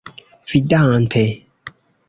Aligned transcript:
vidante 0.49 1.23